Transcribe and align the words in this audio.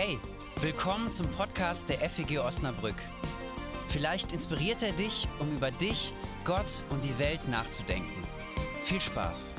Hey, 0.00 0.16
willkommen 0.60 1.10
zum 1.10 1.26
Podcast 1.26 1.88
der 1.88 1.96
FEG 2.08 2.38
Osnabrück. 2.38 2.94
Vielleicht 3.88 4.32
inspiriert 4.32 4.80
er 4.84 4.92
dich, 4.92 5.26
um 5.40 5.50
über 5.56 5.72
dich, 5.72 6.14
Gott 6.44 6.84
und 6.90 7.04
die 7.04 7.18
Welt 7.18 7.40
nachzudenken. 7.50 8.22
Viel 8.84 9.00
Spaß! 9.00 9.56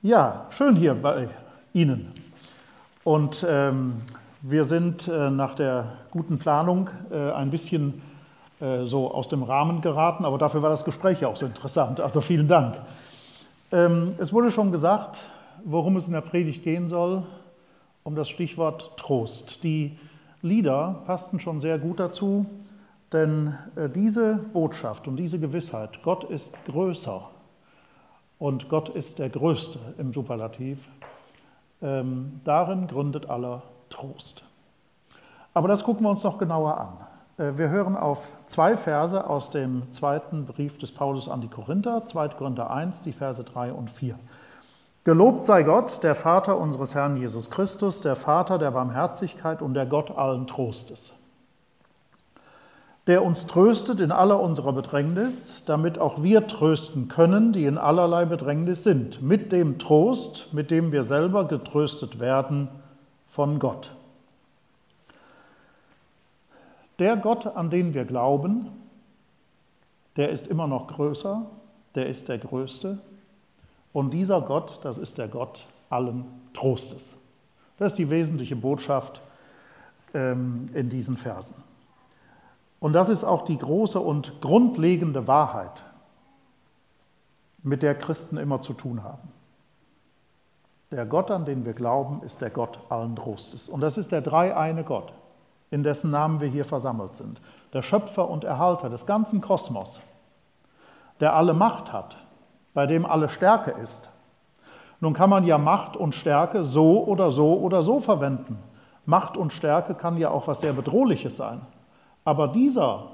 Ja, 0.00 0.48
schön 0.56 0.74
hier 0.74 0.94
bei 0.94 1.28
Ihnen. 1.74 2.14
Und 3.04 3.44
ähm, 3.46 4.00
wir 4.40 4.64
sind 4.64 5.06
äh, 5.06 5.28
nach 5.28 5.54
der 5.54 5.98
guten 6.10 6.38
Planung 6.38 6.88
äh, 7.10 7.30
ein 7.32 7.50
bisschen 7.50 8.00
so 8.58 9.12
aus 9.12 9.28
dem 9.28 9.42
Rahmen 9.42 9.82
geraten, 9.82 10.24
aber 10.24 10.38
dafür 10.38 10.62
war 10.62 10.70
das 10.70 10.84
Gespräch 10.84 11.20
ja 11.20 11.28
auch 11.28 11.36
so 11.36 11.44
interessant. 11.44 12.00
Also 12.00 12.22
vielen 12.22 12.48
Dank. 12.48 12.80
Ähm, 13.72 14.14
es 14.18 14.32
wurde 14.32 14.50
schon 14.50 14.72
gesagt, 14.72 15.18
worum 15.64 15.96
es 15.96 16.06
in 16.06 16.12
der 16.12 16.20
Predigt 16.20 16.62
gehen 16.62 16.88
soll, 16.88 17.24
um 18.04 18.14
das 18.14 18.28
Stichwort 18.28 18.96
Trost. 18.96 19.62
Die 19.62 19.98
Lieder 20.40 21.02
passten 21.06 21.40
schon 21.40 21.60
sehr 21.60 21.78
gut 21.78 21.98
dazu, 21.98 22.46
denn 23.12 23.58
äh, 23.74 23.88
diese 23.88 24.36
Botschaft 24.36 25.08
und 25.08 25.16
diese 25.16 25.38
Gewissheit, 25.38 26.02
Gott 26.02 26.24
ist 26.24 26.52
größer 26.66 27.28
und 28.38 28.68
Gott 28.68 28.90
ist 28.90 29.18
der 29.18 29.28
Größte 29.28 29.78
im 29.98 30.12
Superlativ, 30.12 30.78
ähm, 31.82 32.40
darin 32.44 32.86
gründet 32.86 33.28
aller 33.28 33.62
Trost. 33.90 34.44
Aber 35.54 35.68
das 35.68 35.82
gucken 35.82 36.04
wir 36.04 36.10
uns 36.10 36.22
noch 36.22 36.38
genauer 36.38 36.78
an. 36.78 37.15
Äh, 37.38 37.56
wir 37.56 37.68
hören 37.68 37.96
auf 37.96 38.26
zwei 38.46 38.76
Verse 38.76 39.28
aus 39.28 39.50
dem 39.50 39.82
zweiten 39.92 40.46
Brief 40.46 40.78
des 40.78 40.92
Paulus 40.92 41.28
an 41.28 41.40
die 41.40 41.48
Korinther, 41.48 42.06
2. 42.06 42.28
Korinther 42.28 42.70
1, 42.70 43.02
die 43.02 43.12
Verse 43.12 43.42
3 43.42 43.72
und 43.72 43.90
4. 43.90 44.18
Gelobt 45.04 45.44
sei 45.44 45.62
Gott, 45.62 46.02
der 46.02 46.14
Vater 46.14 46.58
unseres 46.58 46.94
Herrn 46.94 47.16
Jesus 47.16 47.50
Christus, 47.50 48.00
der 48.00 48.16
Vater 48.16 48.58
der 48.58 48.72
Barmherzigkeit 48.72 49.62
und 49.62 49.74
der 49.74 49.86
Gott 49.86 50.10
allen 50.10 50.48
Trostes, 50.48 51.12
der 53.06 53.22
uns 53.22 53.46
tröstet 53.46 54.00
in 54.00 54.10
aller 54.10 54.40
unserer 54.40 54.72
Bedrängnis, 54.72 55.52
damit 55.64 56.00
auch 56.00 56.24
wir 56.24 56.48
trösten 56.48 57.06
können, 57.06 57.52
die 57.52 57.66
in 57.66 57.78
allerlei 57.78 58.24
Bedrängnis 58.24 58.82
sind, 58.82 59.22
mit 59.22 59.52
dem 59.52 59.78
Trost, 59.78 60.48
mit 60.52 60.72
dem 60.72 60.90
wir 60.90 61.04
selber 61.04 61.46
getröstet 61.46 62.18
werden 62.18 62.66
von 63.28 63.60
Gott. 63.60 63.95
Der 66.98 67.16
Gott, 67.16 67.46
an 67.46 67.70
den 67.70 67.92
wir 67.92 68.04
glauben, 68.04 68.68
der 70.16 70.30
ist 70.30 70.46
immer 70.46 70.66
noch 70.66 70.86
größer, 70.88 71.44
der 71.94 72.06
ist 72.06 72.28
der 72.28 72.38
Größte. 72.38 72.98
Und 73.92 74.12
dieser 74.12 74.40
Gott, 74.40 74.80
das 74.82 74.96
ist 74.96 75.18
der 75.18 75.28
Gott 75.28 75.66
allen 75.90 76.24
Trostes. 76.54 77.14
Das 77.78 77.92
ist 77.92 77.98
die 77.98 78.08
wesentliche 78.08 78.56
Botschaft 78.56 79.20
ähm, 80.14 80.66
in 80.72 80.88
diesen 80.88 81.18
Versen. 81.18 81.54
Und 82.80 82.94
das 82.94 83.08
ist 83.08 83.24
auch 83.24 83.44
die 83.44 83.58
große 83.58 84.00
und 84.00 84.40
grundlegende 84.40 85.26
Wahrheit, 85.26 85.82
mit 87.62 87.82
der 87.82 87.94
Christen 87.94 88.36
immer 88.36 88.62
zu 88.62 88.72
tun 88.72 89.02
haben. 89.02 89.28
Der 90.92 91.04
Gott, 91.04 91.30
an 91.30 91.44
den 91.44 91.64
wir 91.64 91.72
glauben, 91.72 92.22
ist 92.22 92.40
der 92.40 92.50
Gott 92.50 92.78
allen 92.88 93.16
Trostes. 93.16 93.68
Und 93.68 93.80
das 93.80 93.98
ist 93.98 94.12
der 94.12 94.20
dreieine 94.20 94.84
Gott 94.84 95.12
in 95.70 95.82
dessen 95.82 96.10
Namen 96.10 96.40
wir 96.40 96.48
hier 96.48 96.64
versammelt 96.64 97.16
sind. 97.16 97.40
Der 97.72 97.82
Schöpfer 97.82 98.28
und 98.28 98.44
Erhalter 98.44 98.88
des 98.88 99.06
ganzen 99.06 99.40
Kosmos, 99.40 100.00
der 101.20 101.34
alle 101.34 101.54
Macht 101.54 101.92
hat, 101.92 102.16
bei 102.74 102.86
dem 102.86 103.06
alle 103.06 103.28
Stärke 103.28 103.72
ist. 103.82 104.08
Nun 105.00 105.12
kann 105.12 105.30
man 105.30 105.44
ja 105.44 105.58
Macht 105.58 105.96
und 105.96 106.14
Stärke 106.14 106.64
so 106.64 107.04
oder 107.04 107.30
so 107.30 107.58
oder 107.58 107.82
so 107.82 108.00
verwenden. 108.00 108.58
Macht 109.04 109.36
und 109.36 109.52
Stärke 109.52 109.94
kann 109.94 110.16
ja 110.16 110.30
auch 110.30 110.46
was 110.46 110.60
sehr 110.60 110.72
Bedrohliches 110.72 111.36
sein. 111.36 111.60
Aber 112.24 112.48
dieser 112.48 113.04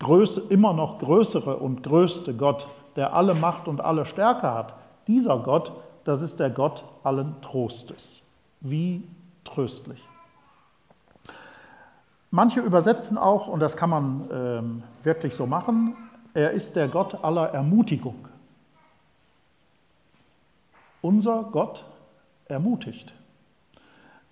Größe, 0.00 0.40
immer 0.48 0.72
noch 0.72 0.98
größere 0.98 1.56
und 1.56 1.82
größte 1.82 2.34
Gott, 2.34 2.66
der 2.96 3.14
alle 3.14 3.34
Macht 3.34 3.68
und 3.68 3.80
alle 3.80 4.06
Stärke 4.06 4.52
hat, 4.52 4.74
dieser 5.06 5.38
Gott, 5.38 5.72
das 6.04 6.22
ist 6.22 6.40
der 6.40 6.50
Gott 6.50 6.84
allen 7.02 7.40
Trostes. 7.42 8.22
Wie 8.60 9.06
tröstlich. 9.44 10.02
Manche 12.34 12.58
übersetzen 12.58 13.16
auch, 13.16 13.46
und 13.46 13.60
das 13.60 13.76
kann 13.76 13.90
man 13.90 14.28
ähm, 14.32 14.82
wirklich 15.04 15.36
so 15.36 15.46
machen, 15.46 15.94
er 16.34 16.50
ist 16.50 16.74
der 16.74 16.88
Gott 16.88 17.22
aller 17.22 17.50
Ermutigung. 17.50 18.26
Unser 21.00 21.44
Gott 21.44 21.84
ermutigt. 22.46 23.14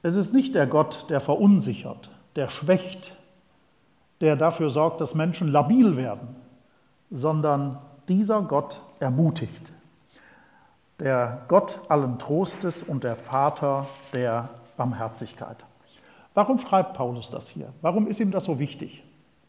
Es 0.02 0.16
ist 0.16 0.34
nicht 0.34 0.56
der 0.56 0.66
Gott, 0.66 1.06
der 1.10 1.20
verunsichert, 1.20 2.10
der 2.34 2.48
schwächt, 2.48 3.16
der 4.20 4.34
dafür 4.34 4.70
sorgt, 4.70 5.00
dass 5.00 5.14
Menschen 5.14 5.52
labil 5.52 5.96
werden, 5.96 6.34
sondern 7.08 7.78
dieser 8.08 8.42
Gott 8.42 8.80
ermutigt. 8.98 9.72
Der 10.98 11.42
Gott 11.46 11.78
allen 11.88 12.18
Trostes 12.18 12.82
und 12.82 13.04
der 13.04 13.14
Vater 13.14 13.86
der 14.12 14.46
Barmherzigkeit. 14.76 15.64
Warum 16.34 16.58
schreibt 16.58 16.94
Paulus 16.94 17.30
das 17.30 17.48
hier? 17.48 17.72
Warum 17.82 18.06
ist 18.06 18.20
ihm 18.20 18.30
das 18.30 18.44
so 18.44 18.58
wichtig? 18.58 19.02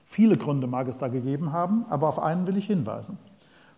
Viele 0.06 0.38
Gründe 0.38 0.68
mag 0.68 0.88
es 0.88 0.98
da 0.98 1.08
gegeben 1.08 1.54
haben, 1.54 1.86
aber 1.90 2.08
auf 2.08 2.20
einen 2.20 2.46
will 2.46 2.58
ich 2.58 2.68
hinweisen. 2.68 3.18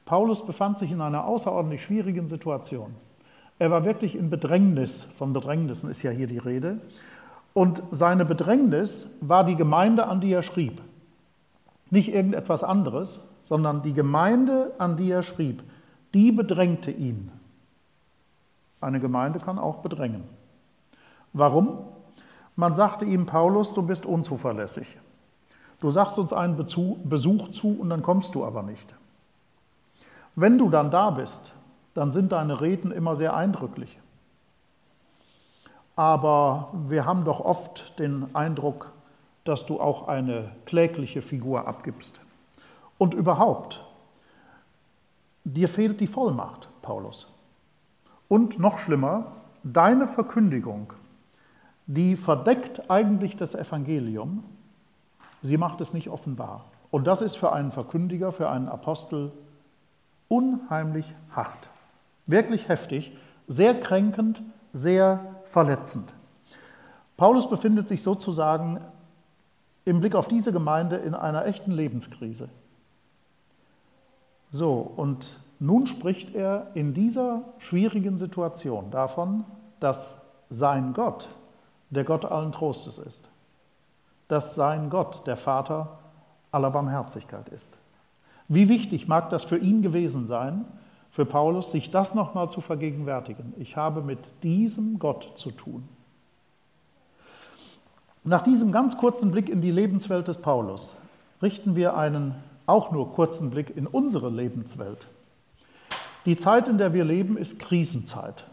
Paulus 0.05 0.45
befand 0.45 0.79
sich 0.79 0.91
in 0.91 1.01
einer 1.01 1.25
außerordentlich 1.25 1.83
schwierigen 1.83 2.27
Situation. 2.27 2.95
Er 3.57 3.71
war 3.71 3.85
wirklich 3.85 4.15
in 4.15 4.29
Bedrängnis, 4.29 5.03
von 5.17 5.33
Bedrängnissen 5.33 5.89
ist 5.89 6.03
ja 6.03 6.11
hier 6.11 6.27
die 6.27 6.37
Rede, 6.37 6.79
und 7.53 7.81
seine 7.91 8.25
Bedrängnis 8.25 9.09
war 9.21 9.45
die 9.45 9.55
Gemeinde, 9.55 10.07
an 10.07 10.19
die 10.19 10.33
er 10.33 10.43
schrieb. 10.43 10.81
Nicht 11.89 12.13
irgendetwas 12.13 12.63
anderes, 12.63 13.21
sondern 13.43 13.81
die 13.81 13.93
Gemeinde, 13.93 14.73
an 14.77 14.97
die 14.97 15.09
er 15.09 15.23
schrieb, 15.23 15.63
die 16.13 16.33
bedrängte 16.33 16.91
ihn. 16.91 17.31
Eine 18.81 18.99
Gemeinde 18.99 19.39
kann 19.39 19.57
auch 19.57 19.77
bedrängen. 19.77 20.23
Warum? 21.31 21.79
Man 22.55 22.75
sagte 22.75 23.05
ihm, 23.05 23.25
Paulus, 23.25 23.73
du 23.73 23.81
bist 23.81 24.05
unzuverlässig. 24.05 24.87
Du 25.79 25.91
sagst 25.91 26.17
uns 26.17 26.31
einen 26.31 26.55
Besuch 26.55 27.51
zu 27.51 27.77
und 27.79 27.89
dann 27.89 28.01
kommst 28.01 28.33
du 28.33 28.45
aber 28.45 28.63
nicht. 28.63 28.95
Wenn 30.35 30.57
du 30.57 30.69
dann 30.69 30.89
da 30.89 31.11
bist, 31.11 31.53
dann 31.93 32.11
sind 32.11 32.31
deine 32.31 32.61
Reden 32.61 32.91
immer 32.91 33.15
sehr 33.15 33.35
eindrücklich. 33.35 33.99
Aber 35.95 36.73
wir 36.87 37.05
haben 37.05 37.23
doch 37.23 37.39
oft 37.39 37.97
den 37.99 38.33
Eindruck, 38.35 38.91
dass 39.45 39.65
du 39.65 39.79
auch 39.79 40.07
eine 40.07 40.51
klägliche 40.65 41.21
Figur 41.21 41.67
abgibst. 41.67 42.19
Und 42.97 43.13
überhaupt, 43.13 43.83
dir 45.43 45.69
fehlt 45.69 46.01
die 46.01 46.07
Vollmacht, 46.07 46.67
Paulus. 46.81 47.27
Und 48.27 48.59
noch 48.59 48.79
schlimmer, 48.79 49.31
deine 49.63 50.07
Verkündigung 50.07 50.93
die 51.87 52.15
verdeckt 52.15 52.89
eigentlich 52.89 53.37
das 53.37 53.53
Evangelium, 53.55 54.43
sie 55.41 55.57
macht 55.57 55.81
es 55.81 55.93
nicht 55.93 56.09
offenbar. 56.09 56.65
Und 56.91 57.07
das 57.07 57.21
ist 57.21 57.35
für 57.35 57.51
einen 57.51 57.71
Verkündiger, 57.71 58.31
für 58.31 58.49
einen 58.49 58.69
Apostel 58.69 59.31
unheimlich 60.27 61.13
hart, 61.31 61.69
wirklich 62.25 62.67
heftig, 62.69 63.15
sehr 63.47 63.79
kränkend, 63.79 64.41
sehr 64.73 65.35
verletzend. 65.45 66.11
Paulus 67.17 67.49
befindet 67.49 67.87
sich 67.87 68.01
sozusagen 68.01 68.81
im 69.85 69.99
Blick 69.99 70.15
auf 70.15 70.27
diese 70.27 70.51
Gemeinde 70.51 70.97
in 70.97 71.13
einer 71.13 71.45
echten 71.45 71.71
Lebenskrise. 71.71 72.49
So, 74.51 74.73
und 74.95 75.39
nun 75.59 75.87
spricht 75.87 76.33
er 76.33 76.71
in 76.73 76.93
dieser 76.93 77.43
schwierigen 77.59 78.17
Situation 78.17 78.91
davon, 78.91 79.45
dass 79.79 80.15
sein 80.49 80.93
Gott 80.93 81.27
der 81.89 82.03
Gott 82.03 82.25
allen 82.25 82.51
Trostes 82.51 82.97
ist. 82.97 83.27
Dass 84.27 84.55
sein 84.55 84.89
Gott 84.89 85.25
der 85.27 85.37
Vater 85.37 85.99
aller 86.51 86.71
Barmherzigkeit 86.71 87.49
ist. 87.49 87.77
Wie 88.47 88.69
wichtig 88.69 89.07
mag 89.07 89.29
das 89.29 89.43
für 89.43 89.57
ihn 89.57 89.81
gewesen 89.81 90.27
sein, 90.27 90.65
für 91.11 91.25
Paulus, 91.25 91.71
sich 91.71 91.91
das 91.91 92.13
nochmal 92.13 92.49
zu 92.49 92.61
vergegenwärtigen. 92.61 93.53
Ich 93.57 93.77
habe 93.77 94.01
mit 94.01 94.19
diesem 94.43 94.99
Gott 94.99 95.33
zu 95.35 95.51
tun. 95.51 95.87
Nach 98.23 98.41
diesem 98.41 98.71
ganz 98.71 98.97
kurzen 98.97 99.31
Blick 99.31 99.49
in 99.49 99.61
die 99.61 99.71
Lebenswelt 99.71 100.27
des 100.27 100.39
Paulus 100.39 100.97
richten 101.41 101.75
wir 101.75 101.95
einen 101.95 102.35
auch 102.65 102.91
nur 102.91 103.13
kurzen 103.13 103.51
Blick 103.51 103.75
in 103.75 103.87
unsere 103.87 104.29
Lebenswelt. 104.29 105.07
Die 106.25 106.35
Zeit, 106.35 106.67
in 106.67 106.77
der 106.77 106.93
wir 106.93 107.05
leben, 107.05 107.37
ist 107.37 107.59
Krisenzeit. 107.59 108.45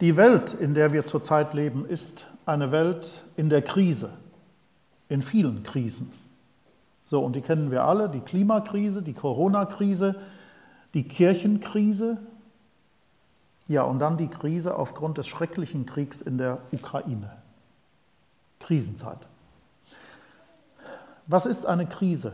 Die 0.00 0.16
Welt, 0.16 0.54
in 0.54 0.74
der 0.74 0.92
wir 0.92 1.06
zurzeit 1.06 1.54
leben, 1.54 1.86
ist 1.86 2.26
eine 2.46 2.70
Welt 2.70 3.24
in 3.36 3.48
der 3.48 3.62
Krise, 3.62 4.10
in 5.08 5.22
vielen 5.22 5.64
Krisen. 5.64 6.12
So, 7.06 7.20
und 7.20 7.34
die 7.34 7.40
kennen 7.40 7.70
wir 7.70 7.84
alle, 7.84 8.08
die 8.08 8.20
Klimakrise, 8.20 9.02
die 9.02 9.14
Corona-Krise, 9.14 10.14
die 10.94 11.04
Kirchenkrise, 11.04 12.18
ja, 13.66 13.82
und 13.82 13.98
dann 13.98 14.16
die 14.16 14.28
Krise 14.28 14.76
aufgrund 14.76 15.18
des 15.18 15.26
schrecklichen 15.26 15.84
Kriegs 15.84 16.22
in 16.22 16.38
der 16.38 16.58
Ukraine. 16.72 17.30
Krisenzeit. 18.60 19.18
Was 21.26 21.44
ist 21.44 21.66
eine 21.66 21.86
Krise? 21.86 22.32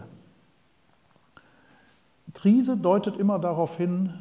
Krise 2.35 2.77
deutet 2.77 3.17
immer 3.17 3.39
darauf 3.39 3.77
hin, 3.77 4.13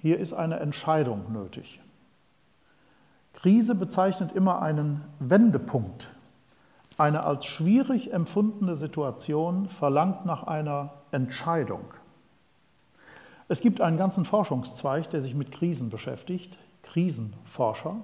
hier 0.00 0.18
ist 0.18 0.32
eine 0.32 0.58
Entscheidung 0.58 1.32
nötig. 1.32 1.80
Krise 3.40 3.76
bezeichnet 3.76 4.32
immer 4.32 4.62
einen 4.62 5.04
Wendepunkt. 5.20 6.08
Eine 6.96 7.22
als 7.22 7.44
schwierig 7.46 8.12
empfundene 8.12 8.74
Situation 8.74 9.68
verlangt 9.68 10.26
nach 10.26 10.42
einer 10.48 10.94
Entscheidung. 11.12 11.84
Es 13.46 13.60
gibt 13.60 13.80
einen 13.80 13.96
ganzen 13.96 14.24
Forschungszweig, 14.24 15.10
der 15.10 15.22
sich 15.22 15.36
mit 15.36 15.52
Krisen 15.52 15.88
beschäftigt. 15.88 16.58
Krisenforscher 16.82 17.94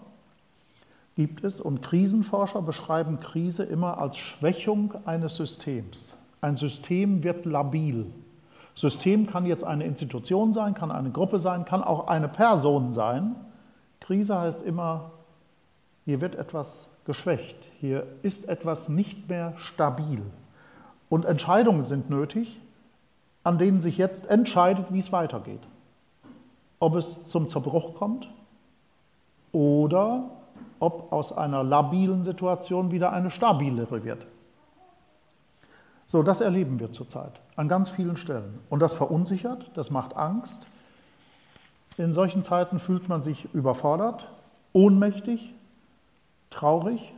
gibt 1.16 1.42
es. 1.42 1.60
Und 1.60 1.82
Krisenforscher 1.82 2.62
beschreiben 2.62 3.19
Krise 3.19 3.64
immer 3.64 3.98
als 3.98 4.16
Schwächung 4.16 4.94
eines 5.04 5.34
Systems. 5.34 6.16
Ein 6.42 6.56
System 6.56 7.25
wird 7.25 7.44
labil. 7.44 8.06
System 8.76 9.26
kann 9.26 9.46
jetzt 9.46 9.64
eine 9.64 9.82
Institution 9.82 10.52
sein, 10.52 10.75
kann 10.75 10.92
eine 10.92 11.10
Gruppe 11.10 11.40
sein, 11.40 11.64
kann 11.64 11.82
auch 11.82 12.06
eine 12.06 12.28
Person 12.28 12.92
sein. 12.92 13.34
Krise 13.98 14.38
heißt 14.38 14.62
immer, 14.62 15.10
hier 16.04 16.20
wird 16.20 16.34
etwas 16.34 16.86
geschwächt, 17.04 17.56
hier 17.80 18.06
ist 18.22 18.48
etwas 18.48 18.88
nicht 18.88 19.28
mehr 19.28 19.54
stabil. 19.56 20.22
Und 21.08 21.24
Entscheidungen 21.24 21.86
sind 21.86 22.10
nötig, 22.10 22.60
an 23.42 23.58
denen 23.58 23.82
sich 23.82 23.98
jetzt 23.98 24.26
entscheidet, 24.26 24.86
wie 24.90 24.98
es 24.98 25.12
weitergeht. 25.12 25.60
Ob 26.78 26.96
es 26.96 27.24
zum 27.24 27.48
Zerbruch 27.48 27.94
kommt 27.94 28.28
oder 29.52 30.30
ob 30.80 31.12
aus 31.12 31.32
einer 31.32 31.62
labilen 31.62 32.24
Situation 32.24 32.90
wieder 32.90 33.12
eine 33.12 33.30
stabilere 33.30 34.04
wird. 34.04 34.26
So, 36.06 36.22
das 36.22 36.40
erleben 36.40 36.78
wir 36.80 36.92
zurzeit 36.92 37.40
an 37.56 37.68
ganz 37.68 37.90
vielen 37.90 38.16
Stellen. 38.16 38.58
Und 38.68 38.80
das 38.80 38.94
verunsichert, 38.94 39.70
das 39.74 39.90
macht 39.90 40.16
Angst. 40.16 40.66
In 41.96 42.12
solchen 42.12 42.42
Zeiten 42.42 42.80
fühlt 42.80 43.08
man 43.08 43.22
sich 43.22 43.52
überfordert, 43.54 44.28
ohnmächtig, 44.72 45.54
traurig 46.54 47.12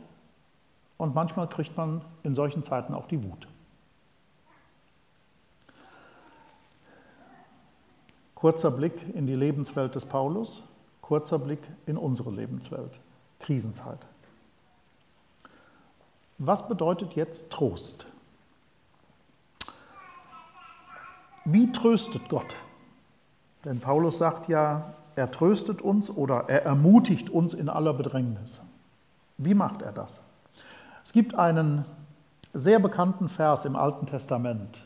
und 0.97 1.15
manchmal 1.15 1.47
kriegt 1.47 1.77
man 1.77 2.01
in 2.23 2.35
solchen 2.35 2.63
Zeiten 2.63 2.93
auch 2.93 3.07
die 3.07 3.23
Wut. 3.23 3.47
Kurzer 8.35 8.71
Blick 8.71 8.93
in 9.15 9.25
die 9.25 9.35
Lebenswelt 9.35 9.95
des 9.95 10.05
Paulus, 10.05 10.61
kurzer 11.01 11.39
Blick 11.39 11.61
in 11.85 11.97
unsere 11.97 12.31
Lebenswelt. 12.31 12.99
Krisenzeit. 13.39 13.99
Was 16.39 16.67
bedeutet 16.67 17.13
jetzt 17.13 17.49
Trost? 17.49 18.05
Wie 21.45 21.71
tröstet 21.71 22.27
Gott? 22.29 22.55
Denn 23.63 23.79
Paulus 23.79 24.17
sagt 24.17 24.49
ja, 24.49 24.93
er 25.15 25.31
tröstet 25.31 25.81
uns 25.81 26.09
oder 26.09 26.49
er 26.49 26.63
ermutigt 26.63 27.29
uns 27.29 27.53
in 27.53 27.69
aller 27.69 27.93
Bedrängnis. 27.93 28.61
Wie 29.37 29.53
macht 29.53 29.81
er 29.81 29.91
das? 29.91 30.19
Es 31.05 31.13
gibt 31.13 31.35
einen 31.35 31.85
sehr 32.53 32.79
bekannten 32.79 33.29
Vers 33.29 33.65
im 33.65 33.75
Alten 33.75 34.05
Testament, 34.07 34.83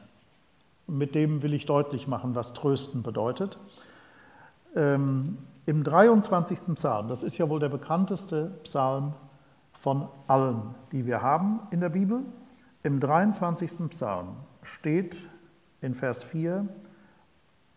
mit 0.87 1.15
dem 1.15 1.41
will 1.41 1.53
ich 1.53 1.65
deutlich 1.65 2.07
machen, 2.07 2.35
was 2.35 2.53
Trösten 2.53 3.01
bedeutet. 3.01 3.57
Ähm, 4.75 5.37
Im 5.65 5.83
23. 5.83 6.75
Psalm, 6.75 7.07
das 7.07 7.23
ist 7.23 7.37
ja 7.37 7.49
wohl 7.49 7.59
der 7.59 7.69
bekannteste 7.69 8.51
Psalm 8.63 9.13
von 9.73 10.07
allen, 10.27 10.75
die 10.91 11.05
wir 11.05 11.21
haben 11.21 11.61
in 11.71 11.79
der 11.79 11.89
Bibel, 11.89 12.21
im 12.83 12.99
23. 12.99 13.89
Psalm 13.89 14.35
steht 14.63 15.17
in 15.81 15.95
Vers 15.95 16.23
4 16.23 16.67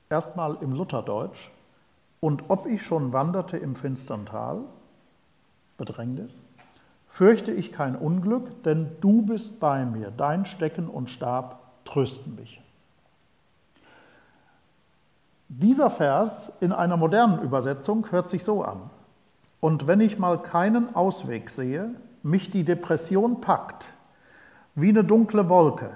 erstmal 0.09 0.56
im 0.61 0.73
Lutherdeutsch, 0.73 1.50
und 2.20 2.44
ob 2.49 2.65
ich 2.65 2.82
schon 2.82 3.12
wanderte 3.12 3.59
im 3.59 3.77
finstern 3.77 4.25
Tal, 4.25 4.62
Bedrängnis, 5.77 6.41
fürchte 7.15 7.53
ich 7.53 7.73
kein 7.73 7.95
Unglück, 7.95 8.65
denn 8.65 8.89
du 9.01 9.23
bist 9.23 9.61
bei 9.61 9.85
mir, 9.85 10.11
dein 10.11 10.47
Stecken 10.47 10.89
und 10.89 11.09
Stab 11.11 11.61
trösten 11.85 12.35
mich. 12.35 12.61
Dieser 15.49 15.91
Vers 15.91 16.51
in 16.59 16.73
einer 16.73 16.97
modernen 16.97 17.41
Übersetzung 17.41 18.11
hört 18.11 18.29
sich 18.29 18.43
so 18.43 18.65
an. 18.65 18.91
Und 19.61 19.87
wenn 19.87 20.01
ich 20.01 20.19
mal 20.19 20.43
keinen 20.43 20.97
Ausweg 20.97 21.51
sehe, 21.51 21.95
mich 22.25 22.51
die 22.51 22.65
Depression 22.65 23.41
packt, 23.41 23.91
wie 24.75 24.89
eine 24.89 25.05
dunkle 25.05 25.49
Wolke, 25.49 25.91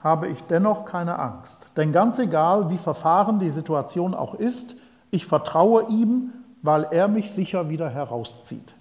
habe 0.00 0.26
ich 0.26 0.42
dennoch 0.42 0.84
keine 0.84 1.20
Angst. 1.20 1.68
Denn 1.76 1.92
ganz 1.92 2.18
egal, 2.18 2.70
wie 2.70 2.78
verfahren 2.78 3.38
die 3.38 3.50
Situation 3.50 4.14
auch 4.14 4.34
ist, 4.34 4.74
ich 5.12 5.26
vertraue 5.26 5.86
ihm, 5.90 6.32
weil 6.60 6.88
er 6.90 7.06
mich 7.06 7.30
sicher 7.30 7.68
wieder 7.68 7.88
herauszieht. 7.88 8.74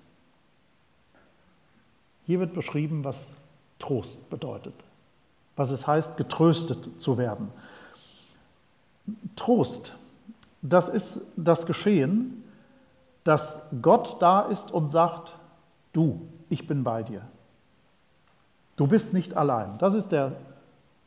Hier 2.29 2.39
wird 2.39 2.53
beschrieben, 2.53 3.03
was 3.03 3.31
Trost 3.79 4.29
bedeutet, 4.29 4.75
was 5.55 5.71
es 5.71 5.87
heißt, 5.87 6.15
getröstet 6.15 7.01
zu 7.01 7.17
werden. 7.17 7.49
Trost, 9.35 9.93
das 10.61 10.89
ist 10.89 11.21
das 11.35 11.65
Geschehen, 11.65 12.43
dass 13.23 13.63
Gott 13.81 14.17
da 14.19 14.41
ist 14.41 14.69
und 14.69 14.91
sagt, 14.91 15.35
du, 15.91 16.21
ich 16.51 16.67
bin 16.67 16.83
bei 16.83 17.01
dir. 17.01 17.23
Du 18.75 18.85
bist 18.85 19.11
nicht 19.11 19.35
allein. 19.35 19.79
Das 19.79 19.95
ist 19.95 20.11
der 20.11 20.33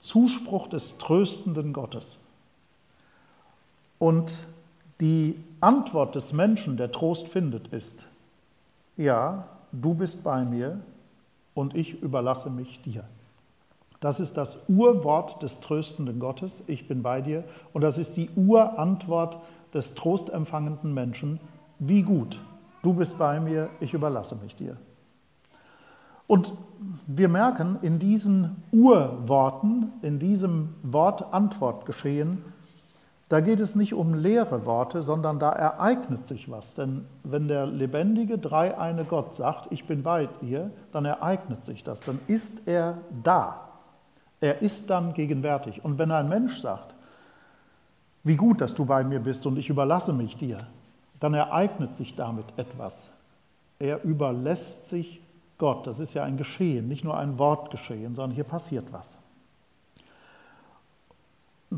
Zuspruch 0.01 0.67
des 0.67 0.99
tröstenden 0.99 1.73
Gottes. 1.73 2.19
Und 4.01 4.37
die 5.01 5.37
Antwort 5.61 6.17
des 6.17 6.33
Menschen, 6.33 6.77
der 6.77 6.91
Trost 6.91 7.29
findet, 7.29 7.69
ist, 7.69 8.09
ja, 8.97 9.47
du 9.71 9.95
bist 9.95 10.25
bei 10.25 10.45
mir 10.45 10.81
und 11.55 11.75
ich 11.75 12.03
überlasse 12.03 12.51
mich 12.51 12.81
dir. 12.83 13.05
Das 14.01 14.19
ist 14.19 14.37
das 14.37 14.59
Urwort 14.69 15.43
des 15.43 15.61
tröstenden 15.61 16.19
Gottes, 16.19 16.65
ich 16.67 16.89
bin 16.89 17.03
bei 17.03 17.21
dir. 17.21 17.45
Und 17.73 17.83
das 17.83 17.99
ist 17.99 18.17
die 18.17 18.31
Urantwort 18.35 19.39
des 19.73 19.95
trostempfangenden 19.95 20.93
Menschen, 20.93 21.39
wie 21.79 22.03
gut, 22.03 22.39
du 22.83 22.95
bist 22.95 23.17
bei 23.17 23.39
mir, 23.39 23.71
ich 23.81 23.95
überlasse 23.95 24.35
mich 24.37 24.57
dir. 24.57 24.77
Und 26.27 26.53
wir 27.07 27.29
merken 27.29 27.79
in 27.83 27.99
diesen 27.99 28.57
Urworten, 28.73 29.93
in 30.03 30.19
diesem 30.19 30.75
Wort-Antwort-Geschehen, 30.83 32.45
da 33.33 33.41
geht 33.41 33.61
es 33.61 33.75
nicht 33.75 33.95
um 33.95 34.13
leere 34.13 34.67
Worte, 34.67 35.03
sondern 35.03 35.39
da 35.39 35.53
ereignet 35.53 36.29
sich 36.29 36.51
was. 36.51 36.75
Denn 36.75 37.07
wenn 37.25 37.49
der 37.49 37.65
lebendige, 37.65 38.37
dreieine 38.37 39.07
Gott 39.07 39.35
sagt, 39.35 39.73
ich 39.73 39.87
bin 39.87 40.03
bei 40.03 40.29
dir, 40.43 40.71
dann 40.93 41.07
ereignet 41.07 41.65
sich 41.65 41.83
das, 41.83 42.01
dann 42.01 42.21
ist 42.27 42.69
er 42.69 42.99
da. 43.25 43.71
Er 44.43 44.61
ist 44.61 44.91
dann 44.91 45.15
gegenwärtig. 45.15 45.83
Und 45.83 45.97
wenn 45.97 46.11
ein 46.11 46.29
Mensch 46.29 46.61
sagt, 46.61 46.95
wie 48.23 48.37
gut, 48.37 48.61
dass 48.61 48.75
du 48.75 48.85
bei 48.85 49.03
mir 49.03 49.21
bist 49.21 49.47
und 49.47 49.59
ich 49.59 49.71
überlasse 49.71 50.13
mich 50.13 50.37
dir, 50.37 50.67
dann 51.19 51.33
ereignet 51.33 51.97
sich 51.97 52.15
damit 52.15 52.45
etwas. 52.59 53.09
Er 53.79 54.05
überlässt 54.05 54.89
sich 54.89 55.23
Gott. 55.57 55.87
Das 55.87 56.01
ist 56.01 56.13
ja 56.13 56.23
ein 56.23 56.37
Geschehen, 56.37 56.87
nicht 56.87 57.03
nur 57.03 57.17
ein 57.17 57.39
Wortgeschehen, 57.39 58.15
sondern 58.15 58.35
hier 58.35 58.45
passiert 58.45 58.93
was. 58.93 59.07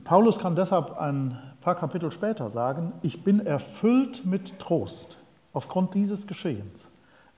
Paulus 0.02 0.38
kann 0.38 0.56
deshalb 0.56 0.98
ein 0.98 1.38
paar 1.60 1.76
Kapitel 1.76 2.10
später 2.10 2.50
sagen, 2.50 2.92
ich 3.02 3.22
bin 3.22 3.46
erfüllt 3.46 4.24
mit 4.24 4.58
Trost 4.58 5.18
aufgrund 5.52 5.94
dieses 5.94 6.26
Geschehens. 6.26 6.88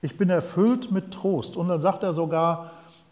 Ich 0.01 0.17
bin 0.17 0.29
erfüllt 0.29 0.91
mit 0.91 1.11
Trost. 1.11 1.57
Und 1.57 1.67
dann 1.67 1.81
sagt 1.81 2.03
er 2.03 2.13
sogar, 2.13 2.71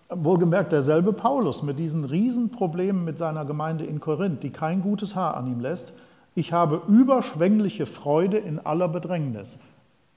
wohlgemerkt 0.10 0.72
derselbe 0.72 1.14
Paulus 1.14 1.64
mit 1.64 1.80
diesen 1.80 2.06
Riesenproblemen 2.06 3.04
mit 3.04 3.18
seiner 3.18 3.46
Gemeinde 3.46 3.86
in 3.86 4.00
Korinth, 4.00 4.44
die 4.44 4.52
kein 4.52 4.82
gutes 4.82 5.16
Haar 5.16 5.36
an 5.38 5.48
ihm 5.48 5.60
lässt, 5.60 5.94
ich 6.36 6.52
habe 6.52 6.82
überschwängliche 6.88 7.86
Freude 7.86 8.38
in 8.38 8.60
aller 8.60 8.90
Bedrängnis, 8.90 9.58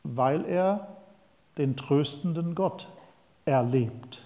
weil 0.02 0.44
er 0.44 0.88
den 1.58 1.76
tröstenden 1.76 2.54
Gott 2.54 2.88
erlebt. 3.44 4.20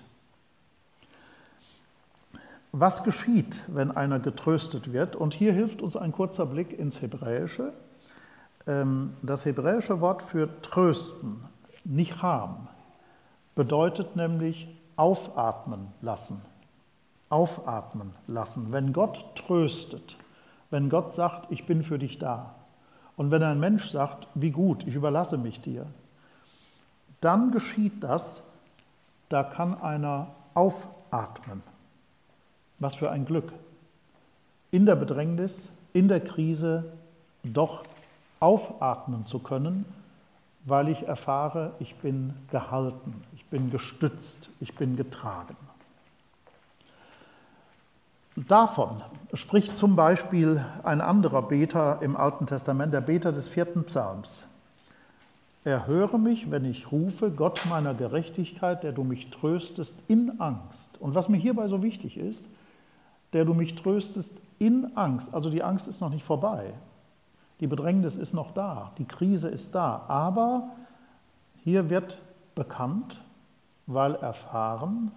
Was 2.73 3.05
geschieht, 3.05 3.61
wenn 3.69 3.91
einer 3.91 4.19
getröstet 4.19 4.95
wird? 4.95 5.15
Und 5.15 5.35
hier 5.35 5.53
hilft 5.53 5.83
uns 5.83 5.95
ein 5.95 6.11
kurzer 6.11 6.47
Blick 6.47 6.79
ins 6.79 7.03
Hebräische. 7.03 7.75
Ähm, 8.67 9.13
das 9.23 9.45
hebräische 9.45 10.01
Wort 10.01 10.23
für 10.23 10.49
trösten, 10.63 11.45
nicham, 11.85 12.69
bedeutet 13.55 14.17
nämlich 14.17 14.69
aufatmen 14.97 15.89
lassen. 16.01 16.41
aufatmen 17.29 18.13
lassen. 18.27 18.73
Wenn 18.73 18.93
Gott 18.93 19.25
tröstet, 19.37 20.17
wenn 20.71 20.91
Gott 20.91 21.15
sagt, 21.15 21.51
ich 21.51 21.67
bin 21.67 21.83
für 21.83 21.99
dich 21.99 22.19
da, 22.19 22.55
und 23.17 23.31
wenn 23.31 23.43
ein 23.43 23.61
Mensch 23.61 23.91
sagt, 23.91 24.27
wie 24.35 24.51
gut, 24.51 24.87
ich 24.87 24.95
überlasse 24.95 25.39
mich 25.39 25.61
dir, 25.61 25.87
dann 27.21 27.51
geschieht 27.51 28.03
das, 28.03 28.43
da 29.29 29.43
kann 29.43 29.81
einer 29.81 30.29
aufatmen. 30.55 31.63
Was 32.83 32.97
für 32.97 33.13
ein 33.13 33.27
Glück. 33.27 33.53
In 34.73 34.87
der 34.87 34.97
Bedrängnis, 34.97 35.69
in 35.93 36.09
der 36.09 36.19
Krise 36.19 36.83
doch 37.45 37.85
aufatmen 38.41 39.25
zu 39.25 39.39
können, 39.39 39.85
weil 40.65 40.89
ich 40.89 41.07
erfahre, 41.07 41.75
ich 41.79 41.95
bin 41.95 42.35
gehalten, 42.51 43.23
ich 43.37 43.45
bin 43.47 43.71
gestützt, 43.71 44.51
ich 44.59 44.75
bin 44.75 44.97
getragen. 44.97 45.57
Davon 48.35 49.01
spricht 49.35 49.77
zum 49.77 49.95
Beispiel 49.95 50.65
ein 50.83 51.01
anderer 51.01 51.43
Beter 51.43 52.03
im 52.03 52.17
Alten 52.17 52.47
Testament, 52.47 52.93
der 52.93 53.01
Beter 53.01 53.31
des 53.31 53.49
vierten 53.49 53.85
Psalms. 53.85 54.43
Erhöre 55.63 56.19
mich, 56.19 56.51
wenn 56.51 56.65
ich 56.65 56.91
rufe, 56.91 57.31
Gott 57.31 57.65
meiner 57.69 57.95
Gerechtigkeit, 57.95 58.83
der 58.83 58.91
du 58.91 59.05
mich 59.05 59.31
tröstest 59.31 59.95
in 60.09 60.41
Angst. 60.41 60.91
Und 60.99 61.15
was 61.15 61.29
mir 61.29 61.37
hierbei 61.37 61.69
so 61.69 61.85
wichtig 61.85 62.17
ist, 62.17 62.43
der 63.33 63.45
du 63.45 63.55
mich 63.55 63.75
tröstest 63.75 64.35
in 64.59 64.97
Angst. 64.97 65.33
Also 65.33 65.51
die 65.51 65.63
Angst 65.63 65.89
ist 65.89 66.01
noch 66.01 66.11
nicht 66.11 66.25
vorbei. 66.25 66.75
Die 67.61 67.67
Bedrängnis 67.67 68.17
ist 68.17 68.35
noch 68.35 68.53
da, 68.53 68.93
die 68.99 69.05
Krise 69.05 69.49
ist 69.49 69.75
da. 69.75 70.05
Aber 70.09 70.71
hier 71.63 71.91
wird 71.91 72.19
bekannt, 72.55 73.21
weil 73.87 74.15
erfahren, 74.17 75.13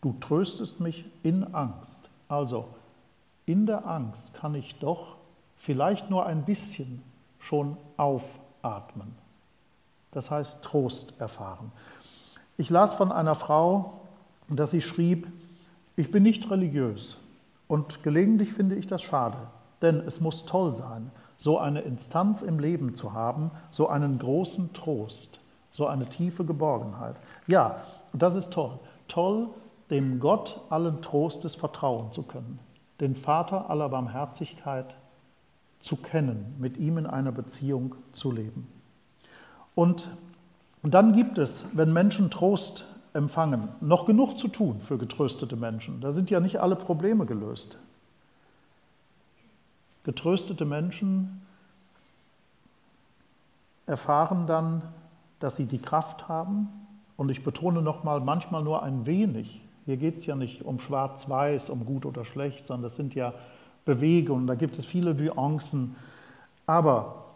du 0.00 0.14
tröstest 0.20 0.80
mich 0.80 1.04
in 1.22 1.54
Angst. 1.54 2.10
Also 2.28 2.68
in 3.46 3.66
der 3.66 3.86
Angst 3.86 4.34
kann 4.34 4.54
ich 4.54 4.78
doch 4.78 5.16
vielleicht 5.56 6.10
nur 6.10 6.26
ein 6.26 6.44
bisschen 6.44 7.02
schon 7.38 7.76
aufatmen. 7.96 9.14
Das 10.10 10.30
heißt 10.30 10.62
Trost 10.62 11.14
erfahren. 11.18 11.72
Ich 12.56 12.68
las 12.70 12.94
von 12.94 13.12
einer 13.12 13.34
Frau, 13.34 14.00
dass 14.48 14.72
sie 14.72 14.82
schrieb, 14.82 15.26
ich 15.96 16.10
bin 16.10 16.22
nicht 16.22 16.50
religiös 16.50 17.18
und 17.68 18.02
gelegentlich 18.02 18.52
finde 18.52 18.76
ich 18.76 18.86
das 18.86 19.02
schade, 19.02 19.38
denn 19.80 20.00
es 20.06 20.20
muss 20.20 20.46
toll 20.46 20.76
sein, 20.76 21.10
so 21.38 21.58
eine 21.58 21.80
Instanz 21.80 22.42
im 22.42 22.58
Leben 22.58 22.94
zu 22.94 23.12
haben, 23.12 23.50
so 23.70 23.88
einen 23.88 24.18
großen 24.18 24.72
Trost, 24.72 25.40
so 25.72 25.86
eine 25.86 26.06
tiefe 26.06 26.44
Geborgenheit. 26.44 27.16
Ja, 27.46 27.82
das 28.12 28.34
ist 28.34 28.52
toll. 28.52 28.78
Toll, 29.08 29.48
dem 29.90 30.20
Gott 30.20 30.60
allen 30.70 31.02
Trostes 31.02 31.54
vertrauen 31.54 32.12
zu 32.12 32.22
können, 32.22 32.58
den 33.00 33.16
Vater 33.16 33.68
aller 33.68 33.88
Barmherzigkeit 33.88 34.94
zu 35.80 35.96
kennen, 35.96 36.54
mit 36.58 36.76
ihm 36.76 36.98
in 36.98 37.06
einer 37.06 37.32
Beziehung 37.32 37.96
zu 38.12 38.30
leben. 38.30 38.68
Und 39.74 40.08
dann 40.82 41.14
gibt 41.14 41.38
es, 41.38 41.66
wenn 41.72 41.92
Menschen 41.92 42.30
Trost 42.30 42.84
empfangen, 43.14 43.68
noch 43.80 44.06
genug 44.06 44.38
zu 44.38 44.48
tun 44.48 44.80
für 44.80 44.98
getröstete 44.98 45.56
Menschen. 45.56 46.00
Da 46.00 46.12
sind 46.12 46.30
ja 46.30 46.40
nicht 46.40 46.60
alle 46.60 46.76
Probleme 46.76 47.26
gelöst. 47.26 47.76
Getröstete 50.04 50.64
Menschen 50.64 51.42
erfahren 53.86 54.46
dann, 54.46 54.82
dass 55.40 55.56
sie 55.56 55.66
die 55.66 55.80
Kraft 55.80 56.28
haben, 56.28 56.68
und 57.16 57.28
ich 57.28 57.44
betone 57.44 57.82
nochmal, 57.82 58.20
manchmal 58.20 58.62
nur 58.62 58.82
ein 58.82 59.06
wenig, 59.06 59.60
hier 59.84 59.96
geht 59.96 60.18
es 60.18 60.26
ja 60.26 60.34
nicht 60.34 60.62
um 60.62 60.80
Schwarz-Weiß, 60.80 61.68
um 61.70 61.84
gut 61.84 62.06
oder 62.06 62.24
schlecht, 62.24 62.66
sondern 62.66 62.84
das 62.84 62.96
sind 62.96 63.14
ja 63.14 63.34
Bewegungen, 63.84 64.46
da 64.46 64.54
gibt 64.54 64.78
es 64.78 64.86
viele 64.86 65.14
Nuancen. 65.14 65.96
Aber 66.66 67.26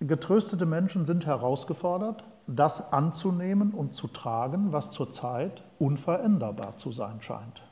getröstete 0.00 0.66
Menschen 0.66 1.04
sind 1.04 1.26
herausgefordert, 1.26 2.24
das 2.56 2.92
anzunehmen 2.92 3.70
und 3.70 3.94
zu 3.94 4.08
tragen, 4.08 4.72
was 4.72 4.90
zurzeit 4.90 5.62
unveränderbar 5.78 6.76
zu 6.78 6.90
sein 6.92 7.20
scheint. 7.20 7.62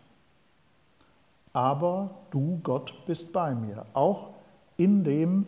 Aber 1.52 2.11
du, 2.30 2.61
Gott, 2.62 2.94
bist 3.06 3.32
bei 3.32 3.54
mir, 3.54 3.87
auch 3.94 4.28
in 4.76 5.02
dem, 5.02 5.47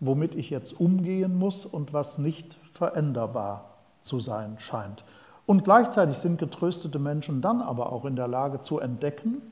womit 0.00 0.34
ich 0.34 0.50
jetzt 0.50 0.80
umgehen 0.80 1.38
muss 1.38 1.64
und 1.64 1.92
was 1.92 2.18
nicht 2.18 2.56
veränderbar 2.72 3.70
zu 4.02 4.18
sein 4.18 4.56
scheint. 4.58 5.04
Und 5.46 5.64
gleichzeitig 5.64 6.18
sind 6.18 6.38
getröstete 6.38 6.98
Menschen 6.98 7.40
dann 7.40 7.62
aber 7.62 7.92
auch 7.92 8.04
in 8.04 8.16
der 8.16 8.28
Lage 8.28 8.62
zu 8.62 8.80
entdecken, 8.80 9.42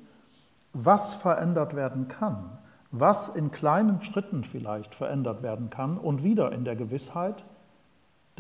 was 0.73 1.15
verändert 1.15 1.77
werden 1.77 2.09
kann, 2.09 2.59
was 2.91 3.29
in 3.29 3.53
kleinen 3.53 4.03
Schritten 4.03 4.43
vielleicht 4.43 4.95
verändert 4.95 5.43
werden 5.43 5.71
kann 5.71 5.99
und 5.99 6.25
wieder 6.25 6.51
in 6.53 6.65
der 6.65 6.75
Gewissheit, 6.75 7.45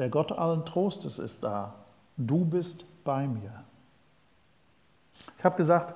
der 0.00 0.09
Gott 0.09 0.33
allen 0.33 0.64
Trostes 0.64 1.19
ist 1.19 1.45
da. 1.45 1.75
Du 2.16 2.47
bist 2.47 2.87
bei 3.04 3.28
mir. 3.28 3.52
Ich 5.37 5.45
habe 5.45 5.59
gesagt, 5.59 5.95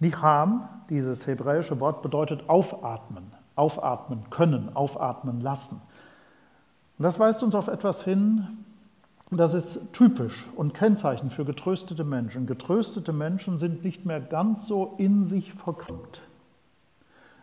Nicham, 0.00 0.68
dieses 0.90 1.28
hebräische 1.28 1.78
Wort, 1.78 2.02
bedeutet 2.02 2.48
aufatmen, 2.48 3.32
aufatmen 3.54 4.28
können, 4.30 4.74
aufatmen 4.74 5.40
lassen. 5.40 5.80
Und 6.98 7.04
das 7.04 7.20
weist 7.20 7.44
uns 7.44 7.54
auf 7.54 7.68
etwas 7.68 8.02
hin, 8.02 8.64
das 9.30 9.54
ist 9.54 9.92
typisch 9.92 10.48
und 10.56 10.74
Kennzeichen 10.74 11.30
für 11.30 11.44
getröstete 11.44 12.02
Menschen. 12.02 12.46
Getröstete 12.46 13.12
Menschen 13.12 13.58
sind 13.58 13.84
nicht 13.84 14.04
mehr 14.04 14.20
ganz 14.20 14.66
so 14.66 14.94
in 14.98 15.24
sich 15.24 15.52
verkrümmt. 15.54 16.22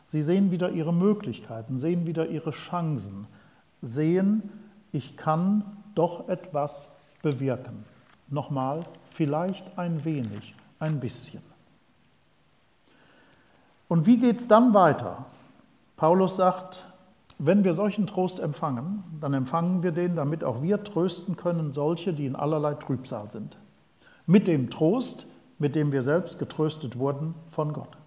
Sie 0.08 0.22
sehen 0.22 0.52
wieder 0.52 0.72
ihre 0.72 0.94
Möglichkeiten, 0.94 1.80
sehen 1.80 2.06
wieder 2.06 2.28
ihre 2.28 2.52
Chancen, 2.52 3.28
sehen, 3.82 4.52
ich 4.92 5.18
kann 5.18 5.64
doch 5.96 6.28
etwas 6.30 6.88
bewirken. 7.22 7.86
Nochmal, 8.30 8.84
vielleicht 9.12 9.78
ein 9.78 10.06
wenig, 10.06 10.56
ein 10.80 11.00
bisschen. 11.00 11.42
Und 13.88 14.06
wie 14.06 14.18
geht 14.18 14.40
es 14.40 14.48
dann 14.48 14.74
weiter? 14.74 15.26
Paulus 15.98 16.36
sagt, 16.36 16.86
wenn 17.40 17.64
wir 17.64 17.74
solchen 17.74 18.06
Trost 18.06 18.40
empfangen, 18.40 19.04
dann 19.20 19.34
empfangen 19.34 19.82
wir 19.82 19.92
den, 19.92 20.16
damit 20.16 20.44
auch 20.44 20.62
wir 20.62 20.84
trösten 20.84 21.38
können 21.38 21.74
solche, 21.74 22.14
die 22.14 22.26
in 22.26 22.36
allerlei 22.36 22.76
Trübsal 22.76 23.32
sind. 23.32 23.58
Mit 24.28 24.48
dem 24.48 24.70
Trost, 24.70 25.26
mit 25.58 25.76
dem 25.76 25.92
wir 25.92 26.04
selbst 26.04 26.38
getröstet 26.38 27.00
wurden 27.00 27.34
von 27.52 27.74
Gott. 27.74 27.98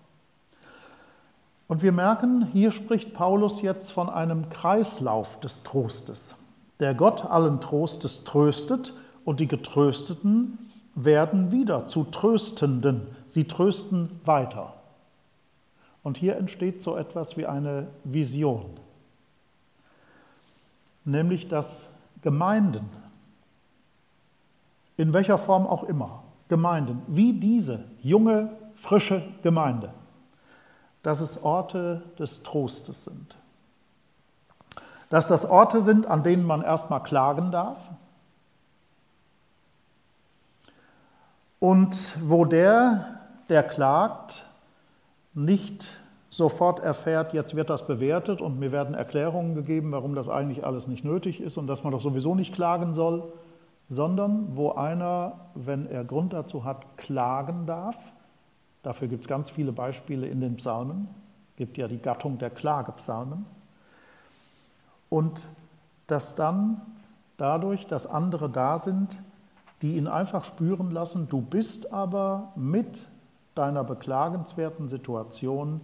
Und 1.67 1.83
wir 1.83 1.93
merken, 1.93 2.47
hier 2.53 2.71
spricht 2.71 3.15
Paulus 3.15 3.63
jetzt 3.63 3.93
von 3.93 4.11
einem 4.11 4.51
Kreislauf 4.51 5.41
des 5.41 5.63
Trostes. 5.63 6.35
Der 6.83 6.93
Gott 6.95 7.25
allen 7.25 7.63
Trostes 7.63 8.25
tröstet 8.25 8.93
und 9.25 9.41
die 9.41 9.49
Getrösteten 9.49 10.59
werden 10.95 11.51
wieder 11.51 11.87
zu 11.89 12.05
Tröstenden. 12.05 13.07
Sie 13.27 13.45
trösten 13.45 14.21
weiter. 14.27 14.75
Und 16.03 16.19
hier 16.19 16.37
entsteht 16.37 16.83
so 16.83 16.99
etwas 16.99 17.39
wie 17.39 17.47
eine 17.47 17.87
Vision 18.05 18.67
nämlich 21.05 21.49
dass 21.49 21.89
Gemeinden, 22.21 22.89
in 24.97 25.13
welcher 25.13 25.39
Form 25.39 25.67
auch 25.67 25.85
immer, 25.85 26.23
Gemeinden, 26.49 27.03
wie 27.07 27.33
diese 27.33 27.85
junge, 28.03 28.51
frische 28.75 29.27
Gemeinde, 29.43 29.93
dass 31.03 31.21
es 31.21 31.43
Orte 31.43 32.03
des 32.19 32.43
Trostes 32.43 33.05
sind. 33.05 33.37
Dass 35.13 35.27
das 35.27 35.45
Orte 35.45 35.83
sind, 35.83 36.07
an 36.07 36.23
denen 36.23 36.43
man 36.43 36.63
erstmal 36.63 37.03
klagen 37.03 37.51
darf 37.51 37.77
und 41.61 42.17
wo 42.27 42.47
der, 42.47 43.21
der 43.51 43.63
klagt, 43.63 44.47
nicht 45.35 45.87
sofort 46.31 46.81
erfährt, 46.81 47.35
jetzt 47.35 47.55
wird 47.55 47.69
das 47.69 47.87
bewertet 47.87 48.41
und 48.41 48.59
mir 48.59 48.73
werden 48.73 48.95
Erklärungen 48.95 49.55
gegeben, 49.55 49.93
warum 49.93 50.15
das 50.15 50.31
eigentlich 50.31 50.65
alles 50.65 50.87
nicht 50.87 51.05
nötig 51.05 51.43
ist 51.43 51.59
und 51.59 51.67
dass 51.67 51.85
man 51.85 51.93
doch 51.93 52.01
sowieso 52.01 52.35
nicht 52.35 52.55
klagen 52.55 52.95
soll, 52.95 53.35
sondern 53.91 54.57
wo 54.57 54.71
einer, 54.71 55.41
wenn 55.55 55.91
er 55.91 56.05
Grund 56.05 56.33
dazu 56.33 56.65
hat, 56.65 56.97
klagen 56.97 57.67
darf. 57.67 57.99
Dafür 58.83 59.09
gibt 59.09 59.25
es 59.25 59.29
ganz 59.29 59.51
viele 59.51 59.73
Beispiele 59.73 60.27
in 60.27 60.41
den 60.41 60.57
Psalmen. 60.57 61.07
Es 61.51 61.57
gibt 61.57 61.77
ja 61.77 61.87
die 61.87 61.99
Gattung 61.99 62.39
der 62.39 62.49
Klagepsalmen. 62.49 63.45
Und 65.13 65.47
dass 66.07 66.35
dann 66.35 66.81
dadurch, 67.37 67.87
dass 67.87 68.07
andere 68.07 68.49
da 68.49 68.79
sind, 68.79 69.17
die 69.83 69.97
ihn 69.97 70.09
einfach 70.09 70.45
spüren 70.45 70.91
lassen, 70.91 71.29
du 71.29 71.41
bist 71.41 71.93
aber 71.93 72.53
mit 72.57 72.99
deiner 73.55 73.85
beklagenswerten 73.85 74.89
Situation 74.89 75.81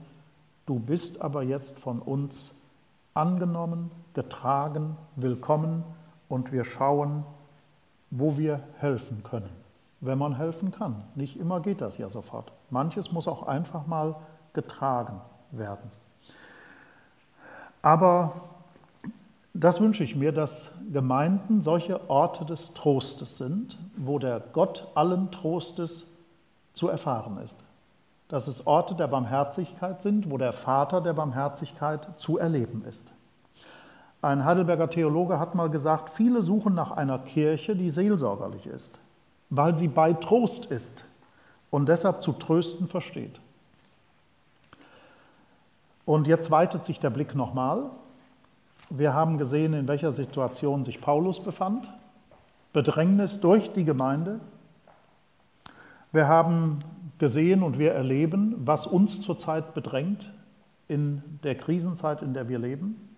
Du 0.68 0.78
bist 0.78 1.22
aber 1.22 1.42
jetzt 1.44 1.78
von 1.80 1.98
uns 1.98 2.54
angenommen, 3.14 3.90
getragen, 4.12 4.98
willkommen 5.16 5.82
und 6.28 6.52
wir 6.52 6.66
schauen, 6.66 7.24
wo 8.10 8.36
wir 8.36 8.60
helfen 8.78 9.22
können. 9.22 9.48
wenn 10.00 10.18
man 10.18 10.36
helfen 10.36 10.70
kann. 10.70 11.02
Nicht 11.14 11.40
immer 11.40 11.60
geht 11.60 11.80
das 11.80 11.96
ja 11.96 12.08
sofort. 12.10 12.52
Manches 12.70 13.10
muss 13.12 13.26
auch 13.26 13.48
einfach 13.48 13.86
mal 13.86 14.14
getragen 14.52 15.20
werden. 15.50 15.90
Aber 17.82 18.32
das 19.58 19.80
wünsche 19.80 20.04
ich 20.04 20.14
mir, 20.14 20.30
dass 20.30 20.70
Gemeinden 20.92 21.62
solche 21.62 22.08
Orte 22.08 22.44
des 22.44 22.74
Trostes 22.74 23.38
sind, 23.38 23.76
wo 23.96 24.20
der 24.20 24.40
Gott 24.52 24.86
allen 24.94 25.32
Trostes 25.32 26.06
zu 26.74 26.88
erfahren 26.88 27.38
ist. 27.42 27.56
Dass 28.28 28.46
es 28.46 28.66
Orte 28.66 28.94
der 28.94 29.08
Barmherzigkeit 29.08 30.00
sind, 30.00 30.30
wo 30.30 30.38
der 30.38 30.52
Vater 30.52 31.00
der 31.00 31.12
Barmherzigkeit 31.14 32.08
zu 32.18 32.38
erleben 32.38 32.84
ist. 32.88 33.02
Ein 34.22 34.44
Heidelberger 34.44 34.90
Theologe 34.90 35.40
hat 35.40 35.56
mal 35.56 35.70
gesagt, 35.70 36.10
viele 36.10 36.42
suchen 36.42 36.74
nach 36.74 36.92
einer 36.92 37.18
Kirche, 37.18 37.74
die 37.74 37.90
seelsorgerlich 37.90 38.66
ist, 38.66 38.98
weil 39.50 39.76
sie 39.76 39.88
bei 39.88 40.12
Trost 40.12 40.66
ist 40.66 41.04
und 41.70 41.88
deshalb 41.88 42.22
zu 42.22 42.32
trösten 42.32 42.86
versteht. 42.86 43.40
Und 46.04 46.28
jetzt 46.28 46.50
weitet 46.50 46.84
sich 46.84 47.00
der 47.00 47.10
Blick 47.10 47.34
nochmal. 47.34 47.90
Wir 48.90 49.12
haben 49.12 49.36
gesehen, 49.36 49.74
in 49.74 49.86
welcher 49.86 50.12
Situation 50.12 50.84
sich 50.84 51.00
Paulus 51.00 51.42
befand. 51.42 51.92
Bedrängnis 52.72 53.40
durch 53.40 53.72
die 53.72 53.84
Gemeinde. 53.84 54.40
Wir 56.12 56.26
haben 56.26 56.78
gesehen 57.18 57.62
und 57.62 57.78
wir 57.78 57.92
erleben, 57.92 58.54
was 58.64 58.86
uns 58.86 59.20
zurzeit 59.20 59.74
bedrängt 59.74 60.32
in 60.86 61.22
der 61.42 61.54
Krisenzeit, 61.54 62.22
in 62.22 62.32
der 62.32 62.48
wir 62.48 62.58
leben. 62.58 63.08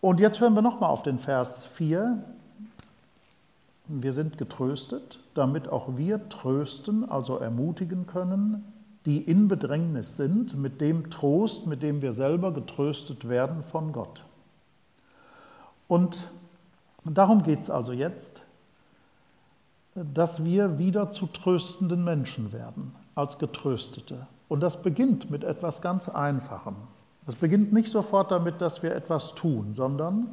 Und 0.00 0.20
jetzt 0.20 0.40
hören 0.40 0.54
wir 0.54 0.62
nochmal 0.62 0.90
auf 0.90 1.02
den 1.02 1.18
Vers 1.18 1.64
4. 1.64 2.22
Wir 3.86 4.12
sind 4.12 4.38
getröstet, 4.38 5.18
damit 5.34 5.68
auch 5.68 5.96
wir 5.96 6.28
trösten, 6.28 7.08
also 7.08 7.38
ermutigen 7.38 8.06
können, 8.06 8.73
die 9.06 9.18
in 9.18 9.48
Bedrängnis 9.48 10.16
sind, 10.16 10.56
mit 10.56 10.80
dem 10.80 11.10
Trost, 11.10 11.66
mit 11.66 11.82
dem 11.82 12.00
wir 12.00 12.12
selber 12.12 12.52
getröstet 12.52 13.28
werden 13.28 13.62
von 13.62 13.92
Gott. 13.92 14.24
Und 15.88 16.28
darum 17.04 17.42
geht 17.42 17.62
es 17.62 17.70
also 17.70 17.92
jetzt, 17.92 18.42
dass 19.94 20.44
wir 20.44 20.78
wieder 20.78 21.10
zu 21.10 21.26
tröstenden 21.26 22.02
Menschen 22.02 22.52
werden, 22.52 22.94
als 23.14 23.38
Getröstete. 23.38 24.26
Und 24.48 24.60
das 24.60 24.82
beginnt 24.82 25.30
mit 25.30 25.44
etwas 25.44 25.82
ganz 25.82 26.08
Einfachem. 26.08 26.74
Es 27.26 27.36
beginnt 27.36 27.72
nicht 27.72 27.90
sofort 27.90 28.30
damit, 28.30 28.60
dass 28.60 28.82
wir 28.82 28.94
etwas 28.94 29.34
tun, 29.34 29.74
sondern 29.74 30.28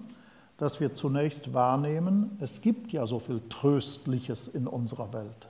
dass 0.58 0.80
wir 0.80 0.94
zunächst 0.94 1.54
wahrnehmen, 1.54 2.38
es 2.40 2.62
gibt 2.62 2.92
ja 2.92 3.08
so 3.08 3.20
viel 3.20 3.42
Tröstliches 3.50 4.48
in 4.48 4.68
unserer 4.68 5.12
Welt. 5.14 5.48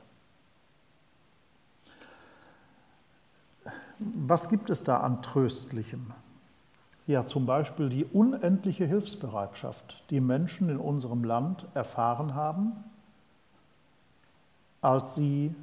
Was 4.02 4.50
gibt 4.50 4.72
es 4.72 4.84
da 4.84 5.02
an 5.02 5.22
Tröstlichem? 5.22 6.08
Ja, 7.06 7.28
zum 7.28 7.46
Beispiel 7.46 7.90
die 7.90 8.06
unendliche 8.06 8.86
Hilfsbereitschaft, 8.86 10.04
die 10.10 10.22
Menschen 10.22 10.70
in 10.70 10.78
unserem 10.78 11.24
Land 11.24 11.68
erfahren 11.76 12.34
haben, 12.34 12.84
als 14.82 15.14
sie 15.14 15.54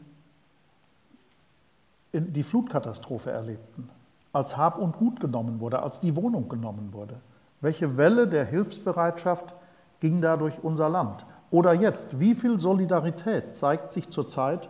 die 2.13 2.43
Flutkatastrophe 2.43 3.31
erlebten, 3.31 3.91
als 4.33 4.57
Hab 4.57 4.79
und 4.79 4.97
Gut 4.97 5.21
genommen 5.21 5.59
wurde, 5.59 5.83
als 5.83 5.99
die 6.01 6.15
Wohnung 6.15 6.49
genommen 6.49 6.93
wurde. 6.93 7.21
Welche 7.61 7.97
Welle 7.97 8.29
der 8.29 8.45
Hilfsbereitschaft 8.45 9.55
ging 9.99 10.21
da 10.21 10.37
durch 10.37 10.63
unser 10.63 10.89
Land? 10.89 11.27
Oder 11.51 11.73
jetzt, 11.73 12.21
wie 12.21 12.35
viel 12.35 12.61
Solidarität 12.61 13.57
zeigt 13.57 13.93
sich 13.93 14.11
zurzeit 14.11 14.69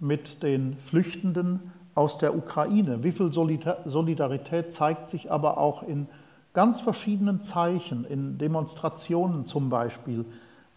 mit 0.00 0.42
den 0.42 0.78
Flüchtenden 0.78 1.72
aus 1.94 2.18
der 2.18 2.36
Ukraine. 2.36 3.02
Wie 3.02 3.12
viel 3.12 3.32
Solidarität 3.32 4.72
zeigt 4.72 5.10
sich 5.10 5.30
aber 5.30 5.58
auch 5.58 5.82
in 5.82 6.08
ganz 6.54 6.80
verschiedenen 6.80 7.42
Zeichen, 7.42 8.04
in 8.04 8.38
Demonstrationen 8.38 9.46
zum 9.46 9.70
Beispiel, 9.70 10.24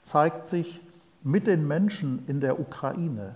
zeigt 0.03 0.47
sich 0.47 0.81
mit 1.23 1.47
den 1.47 1.67
Menschen 1.67 2.23
in 2.27 2.39
der 2.39 2.59
Ukraine. 2.59 3.35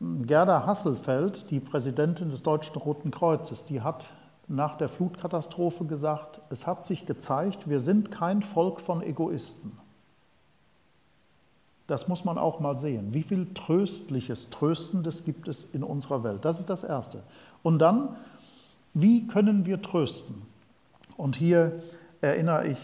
Gerda 0.00 0.64
Hasselfeld, 0.64 1.50
die 1.50 1.58
Präsidentin 1.58 2.30
des 2.30 2.42
Deutschen 2.42 2.76
Roten 2.76 3.10
Kreuzes, 3.10 3.64
die 3.64 3.80
hat 3.80 4.04
nach 4.46 4.76
der 4.76 4.88
Flutkatastrophe 4.88 5.84
gesagt, 5.84 6.40
es 6.50 6.66
hat 6.66 6.86
sich 6.86 7.04
gezeigt, 7.04 7.68
wir 7.68 7.80
sind 7.80 8.10
kein 8.10 8.42
Volk 8.42 8.80
von 8.80 9.02
Egoisten. 9.02 9.76
Das 11.88 12.06
muss 12.06 12.24
man 12.24 12.36
auch 12.36 12.60
mal 12.60 12.78
sehen. 12.78 13.14
Wie 13.14 13.22
viel 13.22 13.52
Tröstliches, 13.54 14.50
Tröstendes 14.50 15.24
gibt 15.24 15.48
es 15.48 15.64
in 15.72 15.82
unserer 15.82 16.22
Welt? 16.22 16.44
Das 16.44 16.60
ist 16.60 16.68
das 16.68 16.84
Erste. 16.84 17.22
Und 17.62 17.78
dann, 17.80 18.14
wie 18.92 19.26
können 19.26 19.64
wir 19.64 19.80
trösten? 19.80 20.42
Und 21.16 21.34
hier 21.34 21.82
erinnere 22.20 22.68
ich 22.68 22.78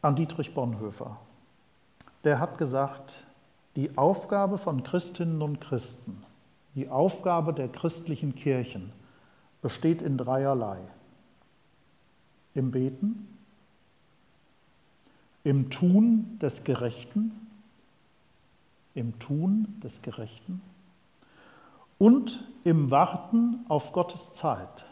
an 0.00 0.14
Dietrich 0.14 0.54
Bonhoeffer. 0.54 1.18
Der 2.22 2.38
hat 2.38 2.56
gesagt, 2.56 3.24
die 3.74 3.98
Aufgabe 3.98 4.58
von 4.58 4.84
Christinnen 4.84 5.42
und 5.42 5.60
Christen, 5.60 6.22
die 6.76 6.88
Aufgabe 6.88 7.52
der 7.52 7.68
christlichen 7.68 8.36
Kirchen 8.36 8.92
besteht 9.60 10.02
in 10.02 10.16
dreierlei. 10.16 10.78
Im 12.54 12.70
Beten, 12.70 13.26
im 15.42 15.68
Tun 15.68 16.38
des 16.40 16.62
Gerechten 16.62 17.45
im 18.96 19.18
Tun 19.18 19.78
des 19.82 20.02
Gerechten 20.02 20.60
und 21.98 22.44
im 22.64 22.90
Warten 22.90 23.64
auf 23.68 23.92
Gottes 23.92 24.32
Zeit. 24.32 24.84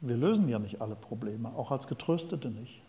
Wir 0.00 0.16
lösen 0.16 0.48
ja 0.48 0.58
nicht 0.58 0.80
alle 0.80 0.94
Probleme, 0.94 1.50
auch 1.56 1.70
als 1.70 1.86
Getröstete 1.86 2.50
nicht. 2.50 2.82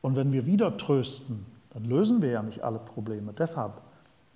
Und 0.00 0.16
wenn 0.16 0.32
wir 0.32 0.46
wieder 0.46 0.76
trösten, 0.76 1.46
dann 1.70 1.84
lösen 1.84 2.22
wir 2.22 2.30
ja 2.30 2.42
nicht 2.42 2.62
alle 2.62 2.78
Probleme. 2.78 3.32
Deshalb 3.32 3.72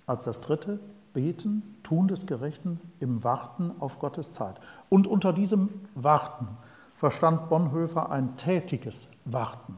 als 0.05 0.25
das 0.25 0.41
dritte 0.41 0.79
beten, 1.13 1.77
tun 1.83 2.07
des 2.07 2.25
Gerechten 2.25 2.79
im 2.99 3.23
Warten 3.23 3.71
auf 3.79 3.99
Gottes 3.99 4.31
Zeit. 4.31 4.55
Und 4.89 5.07
unter 5.07 5.33
diesem 5.33 5.69
Warten 5.95 6.47
verstand 6.95 7.49
Bonhoeffer 7.49 8.11
ein 8.11 8.37
tätiges 8.37 9.07
Warten. 9.25 9.75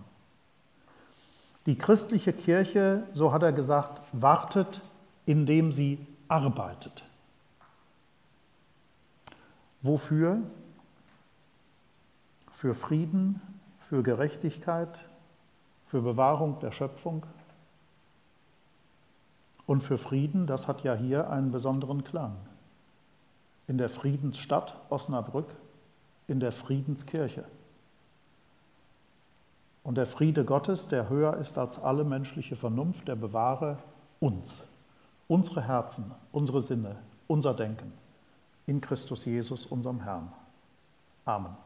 Die 1.66 1.78
christliche 1.78 2.34
Kirche, 2.34 3.04
so 3.14 3.32
hat 3.32 3.44
er 3.44 3.54
gesagt, 3.54 4.02
wartet, 4.12 4.82
indem 5.26 5.72
sie 5.72 6.06
arbeitet. 6.28 7.04
Wofür? 9.82 10.40
Für 12.52 12.74
Frieden, 12.74 13.42
für 13.88 14.04
Gerechtigkeit, 14.04 15.08
für 15.88 16.02
Bewahrung 16.02 16.60
der 16.60 16.72
Schöpfung 16.72 17.26
und 19.66 19.82
für 19.84 19.98
Frieden, 19.98 20.48
das 20.48 20.68
hat 20.68 20.84
ja 20.84 20.96
hier 20.96 21.30
einen 21.30 21.52
besonderen 21.52 22.04
Klang. 22.04 22.36
In 23.68 23.78
der 23.78 23.90
Friedensstadt 23.90 24.76
Osnabrück, 24.90 25.54
in 26.28 26.40
der 26.40 26.52
Friedenskirche. 26.52 27.46
Und 29.84 29.96
der 29.96 30.06
Friede 30.06 30.46
Gottes, 30.46 30.88
der 30.88 31.10
höher 31.10 31.36
ist 31.38 31.58
als 31.58 31.78
alle 31.78 32.06
menschliche 32.06 32.56
Vernunft, 32.56 33.08
der 33.08 33.16
bewahre 33.16 33.78
uns, 34.20 34.64
unsere 35.28 35.62
Herzen, 35.62 36.12
unsere 36.32 36.62
Sinne, 36.62 36.96
unser 37.28 37.54
Denken 37.54 37.92
in 38.66 38.80
Christus 38.80 39.26
Jesus, 39.26 39.66
unserem 39.66 40.02
Herrn. 40.02 40.32
Amen. 41.26 41.58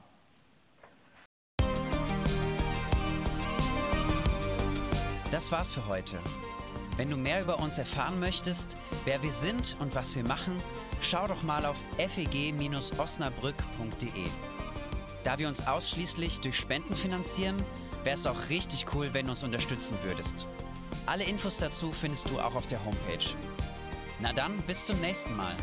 Das 5.32 5.52
war's 5.52 5.74
für 5.74 5.88
heute. 5.88 6.18
Wenn 6.96 7.12
du 7.12 7.18
mehr 7.18 7.44
über 7.44 7.60
uns 7.60 7.78
erfahren 7.78 8.20
möchtest, 8.20 8.76
wer 9.06 9.22
wir 9.22 9.34
sind 9.34 9.76
und 9.80 9.94
was 9.94 10.16
wir 10.16 10.24
machen, 10.24 10.58
schau 11.02 11.28
doch 11.28 11.44
mal 11.44 11.64
auf 11.66 11.78
feg-osnabrück.de. 11.98 14.28
Da 15.24 15.38
wir 15.38 15.48
uns 15.48 15.68
ausschließlich 15.68 16.40
durch 16.40 16.58
Spenden 16.58 16.96
finanzieren, 16.96 17.58
wäre 18.04 18.16
es 18.16 18.26
auch 18.26 18.50
richtig 18.50 18.86
cool, 18.94 19.14
wenn 19.14 19.26
du 19.26 19.32
uns 19.32 19.44
unterstützen 19.44 19.98
würdest. 20.04 20.48
Alle 21.06 21.24
Infos 21.24 21.58
dazu 21.58 21.92
findest 21.92 22.30
du 22.30 22.40
auch 22.40 22.56
auf 22.56 22.68
der 22.68 22.84
Homepage. 22.84 23.36
Na 24.20 24.34
dann, 24.34 24.58
bis 24.68 24.86
zum 24.86 25.00
nächsten 25.00 25.36
Mal. 25.36 25.56